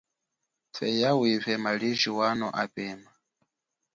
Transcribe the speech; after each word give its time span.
Tweya 0.73 1.11
wive 1.19 1.53
maliji 1.57 2.09
wano 2.17 2.47
anapema. 2.51 3.09